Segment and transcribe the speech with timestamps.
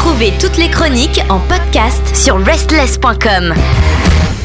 [0.00, 3.52] Retrouvez toutes les chroniques en podcast sur restless.com.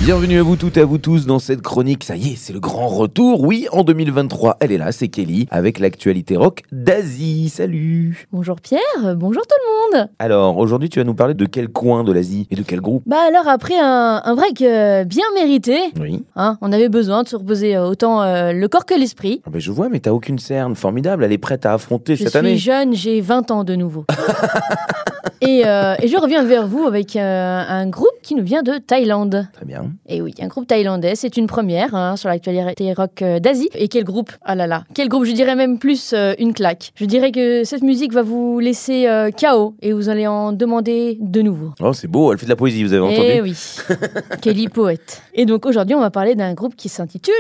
[0.02, 2.04] Bienvenue à vous toutes et à vous tous dans cette chronique.
[2.04, 3.42] Ça y est, c'est le grand retour.
[3.42, 7.50] Oui, en 2023, elle est là, c'est Kelly, avec l'actualité rock d'Asie.
[7.50, 8.82] Salut Bonjour Pierre,
[9.16, 9.56] bonjour tout
[9.92, 12.64] le monde Alors, aujourd'hui, tu vas nous parler de quel coin de l'Asie et de
[12.64, 13.04] quel groupe?
[13.06, 16.24] Bah alors, après un, un break euh, bien mérité, Oui.
[16.36, 19.42] hein, on avait besoin de se reposer euh, autant euh, le corps que l'esprit.
[19.46, 20.74] Ah ben, je vois, mais t'as aucune cerne.
[20.76, 22.58] Formidable, elle est prête à affronter Je cette suis année.
[22.58, 24.04] jeune, j'ai 20 ans de nouveau.
[25.46, 28.78] et, euh, et je reviens vers vous avec euh, un groupe qui nous vient de
[28.78, 29.48] Thaïlande.
[29.54, 29.92] Très bien.
[30.08, 33.70] Et oui, un groupe thaïlandais, c'est une première hein, sur l'actualité rock euh, d'Asie.
[33.76, 34.32] Et quel groupe?
[34.44, 35.26] Ah là là, quel groupe?
[35.26, 36.92] Je dirais même plus euh, une claque.
[36.96, 39.08] Je dirais que cette musique va vous laisser
[39.40, 41.72] KO et vous allez en demander de nouveau.
[41.82, 43.56] Oh, c'est beau, elle fait de la poésie, vous avez entendu Eh oui,
[44.42, 45.22] Kelly Poète.
[45.34, 47.34] Et donc aujourd'hui, on va parler d'un groupe qui s'intitule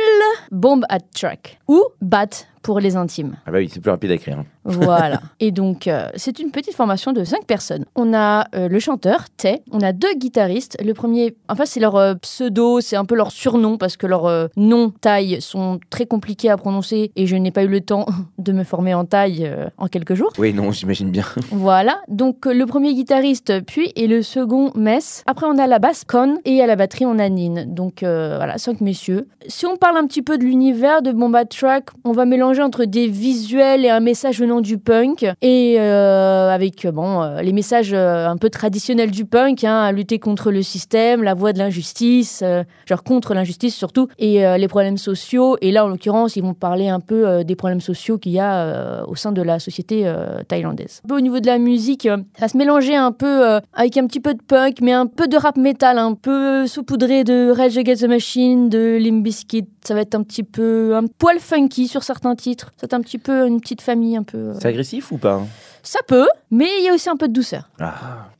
[0.51, 2.27] Bomb at Track ou Bat
[2.63, 3.35] pour les intimes.
[3.45, 4.39] Ah bah oui, c'est plus rapide à écrire.
[4.39, 4.45] hein.
[4.63, 5.21] Voilà.
[5.39, 7.85] Et donc, euh, c'est une petite formation de cinq personnes.
[7.95, 9.61] On a euh, le chanteur, Tay.
[9.71, 10.77] On a deux guitaristes.
[10.83, 14.49] Le premier, enfin, c'est leur euh, pseudo, c'est un peu leur surnom parce que leurs
[14.55, 18.05] noms Thaï sont très compliqués à prononcer et je n'ai pas eu le temps
[18.39, 20.31] de me former en euh, en quelques jours.
[20.39, 21.25] Oui, non, j'imagine bien.
[21.51, 25.23] Voilà, donc le premier guitariste, puis et le second Mess.
[25.27, 27.65] Après, on a la basse Con et à la batterie, on a Nin.
[27.67, 29.27] Donc voilà, cinq messieurs.
[29.47, 32.85] Si on parle un petit peu de l'univers de Bomba Track, on va mélanger entre
[32.85, 35.25] des visuels et un message venant du punk.
[35.41, 39.81] Et euh, avec euh, bon, euh, les messages euh, un peu traditionnels du punk, hein,
[39.81, 42.43] à lutter contre le système, la voie de l'injustice,
[42.85, 45.57] genre contre l'injustice surtout, et les problèmes sociaux.
[45.61, 49.03] Et là, en l'occurrence, ils vont parler un peu des problèmes sociaux qu'il y a
[49.07, 50.11] au sein de la société
[50.47, 51.01] thaïlandaise.
[51.05, 54.19] Un peu au niveau de la musique, ça se mélangeait un peu avec un petit
[54.19, 58.03] peu de punk, mais un peu de rap metal, un peu saupoudré de Rage Against
[58.03, 59.67] the Machine, de Limp Bizkit.
[59.83, 62.71] Ça va être un petit peu un poil funky sur certains titres.
[62.77, 64.53] C'est un petit peu une petite famille un peu.
[64.59, 65.41] C'est agressif ou pas?
[65.85, 67.63] Ça peut, mais il y a aussi un peu de douceur.
[67.79, 67.93] Ah,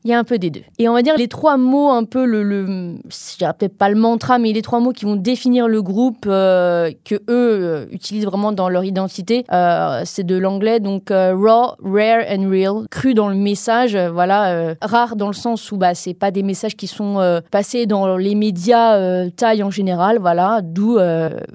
[0.04, 0.62] Il y a un peu des deux.
[0.78, 3.88] Et on va dire les trois mots, un peu le, le je dirais peut-être pas
[3.88, 7.86] le mantra, mais les trois mots qui vont définir le groupe euh, que eux euh,
[7.90, 13.14] utilisent vraiment dans leur identité, euh, c'est de l'anglais donc raw, rare and real, cru
[13.14, 16.86] dans le message, voilà, rare dans le sens où bah c'est pas des messages qui
[16.86, 20.98] sont passés dans les médias taille en général, voilà, d'où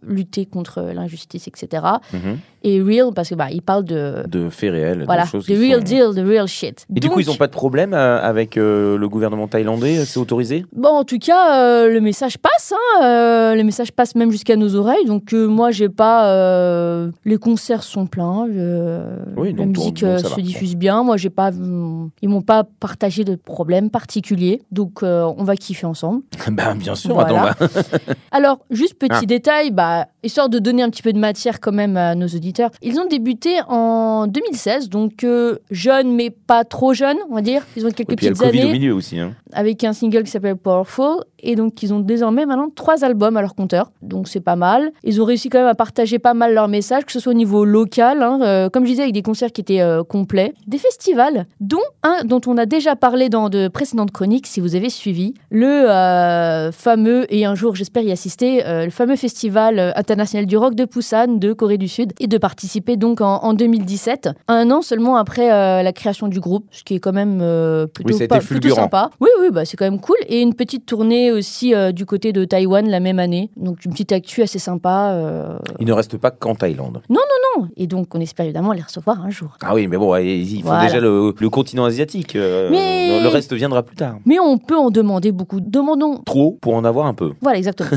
[0.05, 1.83] lutter contre l'injustice, etc.
[2.13, 2.37] mhm.
[2.61, 5.03] Et real parce que bah ils parlent de de faits réels.
[5.05, 6.85] voilà, de choses the real sont- deal, the real shit.
[6.95, 10.19] Et du coup, ils n'ont pas de problème euh, avec euh, le gouvernement thaïlandais C'est
[10.19, 10.65] autorisé?
[10.75, 12.73] Bon, en tout cas, euh, le message passe.
[12.73, 15.05] Hein, euh, le message passe même jusqu'à nos oreilles.
[15.05, 16.27] Donc, euh, moi, j'ai pas.
[16.33, 18.47] euh, les concerts sont pleins.
[18.49, 20.35] euh, Oui, la musique euh, se va.
[20.41, 21.03] diffuse bien.
[21.03, 21.49] Moi, j'ai pas.
[21.49, 24.61] hum, Ils m'ont pas partagé de problème particulier.
[24.71, 26.21] Donc, euh, on va kiffer ensemble.
[26.51, 27.51] Bah, bien sûr, Voilà.
[27.51, 27.65] attends.
[27.73, 27.81] bah.
[28.31, 29.25] Alors, juste petit Ah.
[29.25, 32.71] détail, bah, histoire de donner un petit peu de matière quand même à nos auditeurs.
[32.81, 37.65] Ils ont débuté en 2016, donc euh, jeunes mais pas trop jeunes, on va dire.
[37.75, 39.19] Ils ont quelques Et puis il y a le petites Covid années au milieu aussi.
[39.19, 39.33] Hein.
[39.53, 41.23] avec un single qui s'appelle Powerful.
[41.43, 43.91] Et donc, ils ont désormais maintenant trois albums à leur compteur.
[44.01, 44.91] Donc, c'est pas mal.
[45.03, 47.35] Ils ont réussi quand même à partager pas mal leurs messages, que ce soit au
[47.35, 50.53] niveau local, hein, euh, comme je disais, avec des concerts qui étaient euh, complets.
[50.67, 54.75] Des festivals, dont un dont on a déjà parlé dans de précédentes chroniques, si vous
[54.75, 55.33] avez suivi.
[55.49, 60.75] Le euh, fameux, et un jour j'espère y assister, le fameux festival international du rock
[60.75, 62.13] de Busan de Corée du Sud.
[62.19, 65.47] Et de participer donc en, en 2017, un an seulement après
[65.83, 68.39] la création du groupe, ce qui est quand même euh, plutôt, pas-
[68.75, 69.09] sympa.
[69.19, 70.17] Oui, oui, bah, c'est quand même cool.
[70.27, 73.49] Et une petite tournée aussi euh, du côté de Taïwan la même année.
[73.57, 75.11] Donc une petite actu assez sympa.
[75.13, 77.01] euh, Il ne reste pas qu'en Thaïlande.
[77.09, 77.67] non.
[77.77, 79.57] Et donc on espère évidemment les recevoir un jour.
[79.61, 80.85] Ah oui, mais bon, ils font Voilà.
[80.85, 82.35] déjà le, le continent asiatique.
[82.35, 84.17] euh, Mais- Le reste viendra plus tard.
[84.25, 85.59] Mais on peut en demander beaucoup.
[85.59, 86.17] Demandons.
[86.25, 87.31] Trop pour en avoir un peu.
[87.41, 87.89] Voilà, exactement.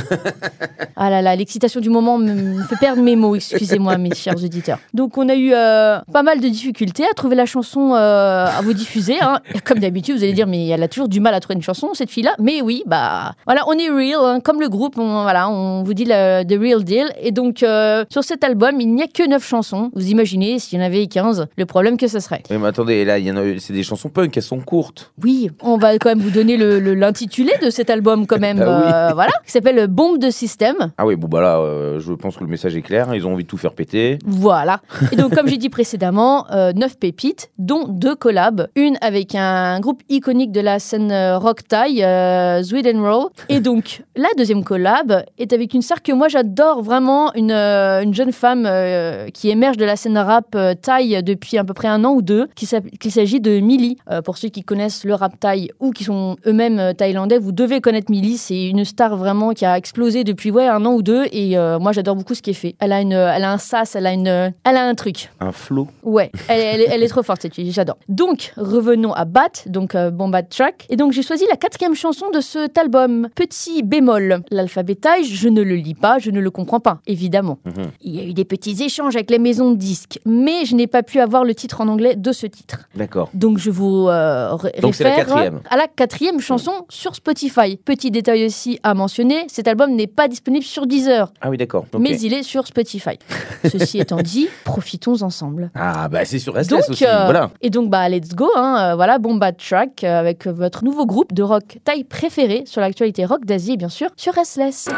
[0.97, 4.79] ah là là, l'excitation du moment me, fait perdre mes mots, excusez-moi mes chers auditeurs.
[4.95, 8.73] Donc on a eu pas mal de difficultés à trouver la chanson euh, à vous
[8.75, 9.17] diffuser.
[9.21, 9.39] hein.
[9.65, 11.91] Comme d'habitude, vous allez dire, mais elle a toujours du mal à trouver une chanson,
[11.95, 12.33] cette fille-là.
[12.39, 15.95] Mais oui, bah voilà, on est real, hein, comme le groupe, on, voilà, on vous
[15.95, 17.07] dit le the real deal.
[17.21, 19.91] Et donc euh, sur cet album, il n'y a que 9 chansons.
[19.95, 22.43] Vous imaginez, s'il y en avait 15, le problème que ce serait.
[22.51, 25.13] Oui, mais attendez, là, il y en a- c'est des chansons punk, elles sont courtes.
[25.23, 28.59] Oui, on va quand même vous donner le- le- l'intitulé de cet album quand même,
[28.59, 28.93] Bah oui.
[28.93, 30.77] euh, voilà, qui s'appelle Bombe de système.
[30.99, 33.09] Ah oui, bon, bah là, je pense que le message est clair.
[33.11, 34.19] hein, Ils ont envie de tout faire péter.
[34.27, 34.81] Voilà.
[35.13, 38.67] Et donc, comme j'ai dit précédemment, euh, neuf pépites, dont deux collabs.
[38.75, 43.29] Une avec un groupe iconique de la scène euh, rock Thai, euh, Sweden Roll.
[43.49, 48.03] Et donc, la deuxième collab est avec une star que moi j'adore vraiment, une, euh,
[48.03, 51.87] une jeune femme euh, qui émerge de la scène rap Thai depuis à peu près
[51.87, 53.97] un an ou deux, qu'il s'agit de Millie.
[54.25, 58.11] Pour ceux qui connaissent le rap Thai ou qui sont eux-mêmes thaïlandais, vous devez connaître
[58.11, 58.37] Millie.
[58.37, 61.93] C'est une star vraiment qui a explosé depuis ouais, un an ou deux et moi
[61.93, 62.75] j'adore beaucoup ce qui est fait.
[62.81, 65.31] Elle a une, elle a un sas, elle a une, elle a un truc.
[65.41, 65.87] Un flow.
[66.03, 67.92] Ouais, elle, elle est- elle est trop forte cette fille, j'adore.
[68.09, 70.87] Donc revenons à Bat, donc euh, bon Bat Track.
[70.91, 74.43] Et donc j'ai choisi la quatrième chanson de cet album, Petit bémol.
[74.51, 77.59] L'alphabétage, je ne le lis pas, je ne le comprends pas, évidemment.
[77.65, 77.91] Mhm.
[78.03, 80.87] Il y a eu des petits échanges avec les maisons de disques, mais je n'ai
[80.87, 82.89] pas pu avoir le titre en anglais de ce titre.
[82.95, 83.31] D'accord.
[83.35, 84.51] Donc je vous euh,
[84.81, 85.61] Donc, la réfère quatrième.
[85.71, 87.77] à la quatrième chanson sur Spotify.
[87.77, 91.87] Petit détail aussi à mentionner, cet album n'est pas disponible sur Deezer, Ah oui, d'accord.
[91.99, 93.19] Mais il est sur Spotify.
[93.65, 95.71] Ceci étant dit, profitons ensemble.
[95.75, 97.05] Ah bah c'est sur Restless Donc, aussi.
[97.07, 97.51] euh, Voilà.
[97.61, 98.50] Et donc, bah, let's go.
[98.56, 102.82] Hein, euh, voilà, Bomba Track euh, avec votre nouveau groupe de rock taille préféré sur
[102.82, 104.90] l'actualité rock d'Asie, bien sûr, sur Restless.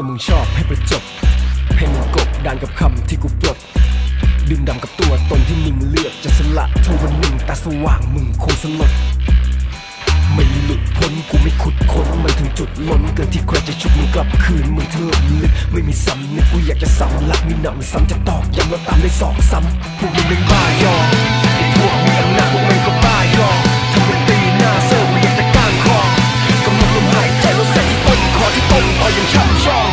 [0.00, 1.02] ถ้ามึงชอบให้ประจบ
[1.76, 3.58] ให้มึงกบดานกับคำที่กูปลด
[4.48, 8.92] ดื่มดำกับตัวตนที่มึงเลือกจะสละเท่าวันหนึ่งตาสว่างมึงคงสลด
[10.34, 20.95] ไม่หลุดพ้นกูไม่ขุดค้นมันถึง จุดล้นเกินที่ใครจะชุบมึงกลับคืนมึงเทิดลึกไม่มีซ้ำนึกกูอยากจะซ้ำลักมีหนำซ้ำจะตอกย้ำว่าตามได้สอกซ้ำพวกมึงเป็นบ้ายอ
[21.55, 23.49] ไอ้พวกมีอำนาจพวกมันก็บ้ายอ
[23.91, 25.99] ทำเป็นตีหน้าเซอร์กูอยากจะก้านคอ
[26.65, 29.92] กำลังลมหายใจแล้วใส่ที่ต้นคอที่ต้นต่อยังช้ำชอง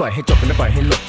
[0.00, 1.02] ปล่อยให้จบไม่ปล่อยให้หลบ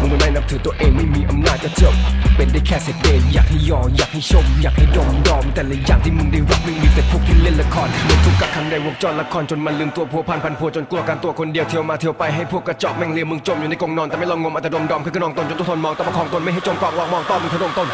[0.00, 1.94] มึงไม่นับถือตัวเองไม่มีอำนาจก็จบ
[2.36, 17.88] เป็นได้แค่เศษเดนอยากให้ยออยากให้ชม อยากให้ดมยอม แต่ละอย่างที่มึงได้รับมึงมีแต่พวกที่เล่นละครเหมือนถูกกักขังในวงจรละครจนมันลืมตัวพัวพันพันพัวจนกลัวการตัวคนเดียวเที่ยวมาเที่ยวไปให้พวกกระจอกแม่งเลียมึงจมอยู่ในกรงนอนแต่ไม่ลองงมอาแต่ดมดอมคือกระนองตนจนต้องทนมองต้องประคองตนไม่ให้จมกอกหลอกมองต้อมมึงทะนงตน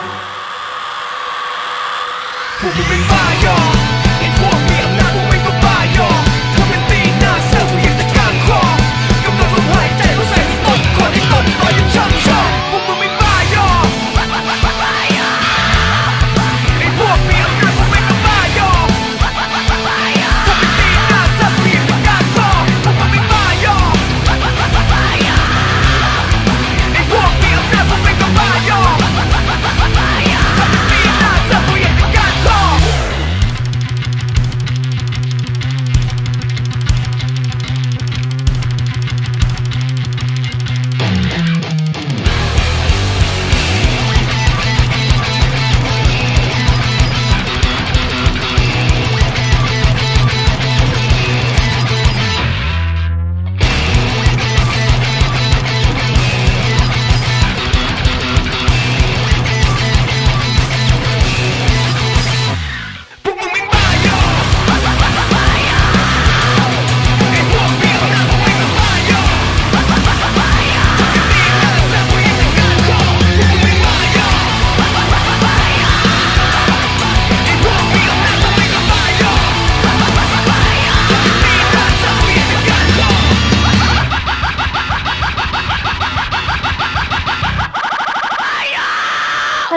[2.60, 3.77] พวกมึงเป็นบ้ายอ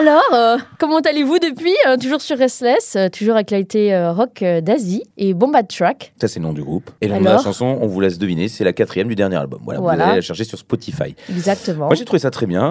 [0.02, 5.04] Alors, euh, comment allez-vous depuis Euh, Toujours sur Restless, euh, toujours avec l'actualité rock d'Asie
[5.16, 6.14] et Bomba Track.
[6.20, 6.90] Ça c'est le nom du groupe.
[7.02, 9.36] Et le nom de la chanson, on vous laisse deviner, c'est la quatrième du dernier
[9.36, 9.60] album.
[9.64, 10.04] Voilà, Voilà.
[10.06, 11.14] vous allez la chercher sur Spotify.
[11.30, 11.86] Exactement.
[11.86, 12.64] Moi j'ai trouvé ça très bien.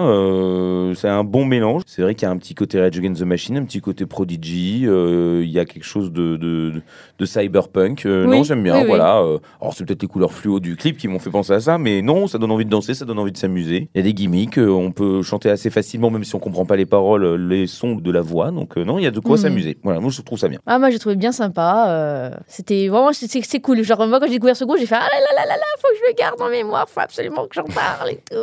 [0.95, 1.83] c'est un bon mélange.
[1.85, 4.05] C'est vrai qu'il y a un petit côté Rage Against the Machine, un petit côté
[4.05, 4.81] Prodigy.
[4.81, 6.73] Il y a quelque chose de, de,
[7.17, 8.01] de cyberpunk.
[8.03, 8.81] Oui, non, j'aime bien.
[8.81, 9.23] oui, voilà.
[9.61, 12.01] alors c'est peut-être les couleurs fluo du clip qui m'ont fait penser à ça, mais
[12.01, 13.87] non, ça donne envie de danser, ça donne envie de s'amuser.
[13.95, 14.57] Il y a des gimmicks.
[14.57, 18.11] on peut chanter assez facilement, même si on comprend pas les paroles, les sons de
[18.11, 18.51] la voix.
[18.51, 19.41] Donc euh, non, il y a de quoi Mhm.
[19.43, 19.77] s'amuser.
[19.83, 20.59] Voilà, moi je trouve ça bien.
[20.65, 21.85] Ah, moi j'ai trouvé bien sympa.
[21.89, 23.81] euh, C'était vraiment c'est- cool.
[23.83, 25.63] Genre, moi quand j'ai découvert ce groupe, j'ai fait Ah là là là là là,
[25.79, 28.37] faut que je le garde en mémoire, faut absolument que j'en parle et tout.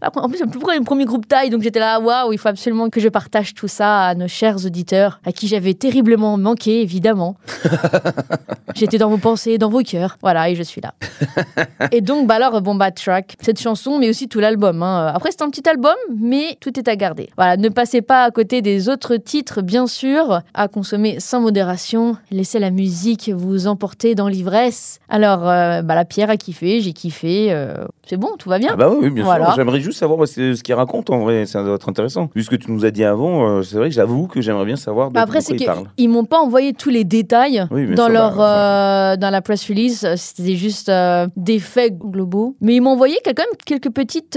[0.00, 2.90] Après, en plus, c'est le premier groupe taille, donc j'étais là, waouh, il faut absolument
[2.90, 7.36] que je partage tout ça à nos chers auditeurs, à qui j'avais terriblement manqué, évidemment.
[8.74, 10.18] J'étais dans vos pensées, dans vos cœurs.
[10.20, 10.94] Voilà, et je suis là.
[11.92, 14.82] et donc, bah alors, bon, bah, track, cette chanson, mais aussi tout l'album.
[14.82, 15.12] hein.
[15.14, 17.30] Après, c'est un petit album, mais tout est à garder.
[17.36, 22.16] Voilà, ne passez pas à côté des autres titres, bien sûr, à consommer sans modération.
[22.30, 24.98] Laissez la musique vous emporter dans l'ivresse.
[25.08, 27.48] Alors, euh, bah, la Pierre a kiffé, j'ai kiffé.
[27.52, 27.74] euh,
[28.06, 28.70] c'est bon, tout va bien.
[28.72, 29.46] Ah bah oui, bien Voilà.
[29.46, 29.54] sûr.
[29.56, 31.44] J'aimerais juste savoir ce qu'il raconte en vrai.
[31.46, 32.30] Ça doit être intéressant.
[32.34, 34.64] Vu ce que tu nous as dit avant, euh, c'est vrai que j'avoue que j'aimerais
[34.64, 38.04] bien savoir de, Bah après, c'est qu'ils m'ont pas envoyé tous les détails Oui, dans
[38.04, 40.06] sûr, leur bah, dans la press release.
[40.16, 40.90] C'était juste
[41.36, 42.54] des faits globaux.
[42.60, 44.36] Mais ils m'ont envoyé quand même quelques petites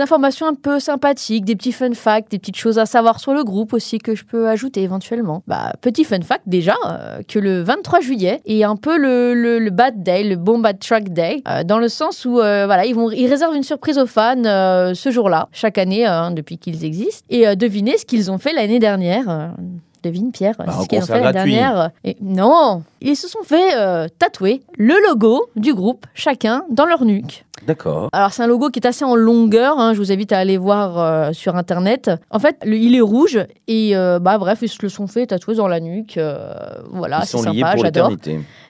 [0.00, 3.42] informations un peu sympathiques, des petits fun facts, des petites choses à savoir sur le
[3.42, 5.42] groupe aussi que je peux ajouter éventuellement.
[5.48, 9.70] Bah petit fun fact déjà euh, que le 23 juillet est un peu le, le,
[9.70, 12.94] bad day, le bon bad track day, euh, dans le sens où euh, voilà ils
[12.94, 17.26] vont ils réservent une surprise aux fans ce jour-là chaque année hein, depuis qu'ils existent
[17.30, 19.54] et devinez ce qu'ils ont fait l'année dernière.
[20.04, 21.52] Euh, Devine Pierre, Bah, ce qu'ils ont fait gratuit.
[21.52, 21.90] dernière.
[22.04, 27.04] Et non, ils se sont fait euh, tatouer le logo du groupe, chacun dans leur
[27.04, 27.44] nuque.
[27.66, 28.08] D'accord.
[28.12, 30.58] Alors c'est un logo qui est assez en longueur, hein, je vous invite à aller
[30.58, 32.10] voir euh, sur internet.
[32.30, 35.26] En fait, le- il est rouge et euh, bah bref, ils se le sont fait
[35.26, 36.18] tatouer dans la nuque.
[36.18, 36.52] euh,
[36.90, 38.10] voilà, c'est sympa, j'adore.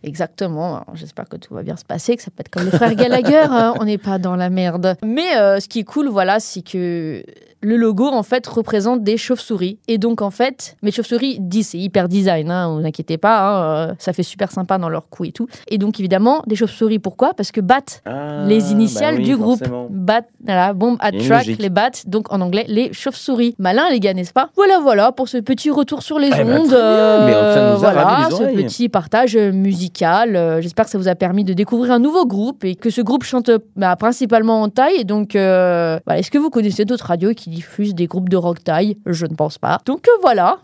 [0.04, 0.84] Exactement.
[0.94, 3.46] J'espère que tout va bien se passer, que ça peut être comme les frères Gallagher.
[3.50, 4.96] hein, on n'est pas dans la merde.
[5.04, 7.24] Mais euh, ce qui est cool, voilà, c'est que
[7.64, 9.78] le logo en fait représente des chauves-souris.
[9.88, 13.62] Et donc en fait, mes chauves-souris disent c'est hyper design, hein, vous inquiétez pas, hein,
[13.90, 15.46] euh, ça fait super sympa dans leur cou et tout.
[15.68, 16.98] Et donc évidemment des chauves-souris.
[16.98, 17.34] Pourquoi?
[17.34, 19.58] Parce que bat Ah, les initiales bah oui, du groupe.
[19.58, 19.86] forcément.
[19.90, 21.62] Bat, voilà, bomb at Il y a une track, logique.
[21.62, 23.54] les bats, donc en anglais les chauves-souris.
[23.58, 24.50] Malin les gars, n'est-ce pas?
[24.56, 26.68] Voilà, voilà pour ce petit retour sur les Eh ben, ondes.
[26.68, 27.26] bien.
[27.26, 30.36] Mais ça nous a voilà, les ce petit partage euh, musical.
[30.36, 33.00] Euh, J'espère que ça vous a permis de découvrir un nouveau groupe et que ce
[33.00, 34.96] groupe chante euh, bah, principalement en taille.
[35.00, 38.62] Et donc, euh, est-ce que vous connaissez d'autres radios qui diffusent des groupes de rock
[38.62, 39.80] taille Je ne pense pas.
[39.86, 40.58] Donc euh, voilà,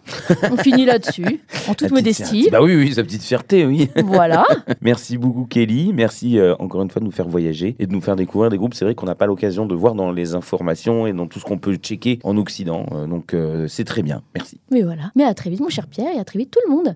[0.51, 2.49] on finit là-dessus, en toute modestie.
[2.51, 3.89] Bah oui, oui, sa petite fierté, oui.
[4.05, 4.45] Voilà.
[4.81, 8.01] Merci beaucoup Kelly, merci euh, encore une fois de nous faire voyager et de nous
[8.01, 8.75] faire découvrir des groupes.
[8.75, 11.45] C'est vrai qu'on n'a pas l'occasion de voir dans les informations et dans tout ce
[11.45, 14.23] qu'on peut checker en Occident, Euh, donc euh, c'est très bien.
[14.35, 14.59] Merci.
[14.71, 15.11] Mais voilà.
[15.17, 16.95] Mais à très vite, mon cher Pierre, et à très vite tout le monde.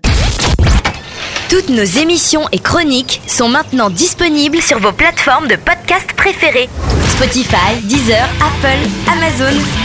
[1.49, 6.67] Toutes nos émissions et chroniques sont maintenant disponibles sur vos plateformes de podcast préférées.
[7.09, 9.84] Spotify, Deezer, Apple, Amazon.